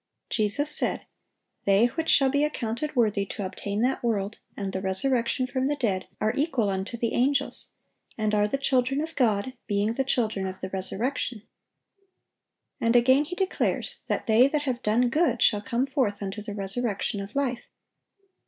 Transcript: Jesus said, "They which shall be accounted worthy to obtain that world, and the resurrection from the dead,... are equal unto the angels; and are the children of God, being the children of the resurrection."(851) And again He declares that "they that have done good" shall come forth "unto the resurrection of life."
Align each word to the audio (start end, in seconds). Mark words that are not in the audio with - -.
Jesus 0.31 0.71
said, 0.71 1.05
"They 1.65 1.85
which 1.85 2.09
shall 2.09 2.31
be 2.31 2.43
accounted 2.43 2.95
worthy 2.95 3.23
to 3.27 3.45
obtain 3.45 3.83
that 3.83 4.01
world, 4.01 4.39
and 4.57 4.73
the 4.73 4.81
resurrection 4.81 5.45
from 5.45 5.67
the 5.67 5.75
dead,... 5.75 6.07
are 6.19 6.33
equal 6.35 6.71
unto 6.71 6.97
the 6.97 7.13
angels; 7.13 7.73
and 8.17 8.33
are 8.33 8.47
the 8.47 8.57
children 8.57 8.99
of 9.01 9.15
God, 9.15 9.53
being 9.67 9.93
the 9.93 10.03
children 10.03 10.47
of 10.47 10.59
the 10.59 10.71
resurrection."(851) 10.71 11.45
And 12.83 12.95
again 12.95 13.25
He 13.25 13.35
declares 13.35 13.99
that 14.07 14.25
"they 14.25 14.47
that 14.47 14.63
have 14.63 14.81
done 14.81 15.09
good" 15.11 15.39
shall 15.39 15.61
come 15.61 15.85
forth 15.85 16.23
"unto 16.23 16.41
the 16.41 16.55
resurrection 16.55 17.21
of 17.21 17.35
life." 17.35 17.67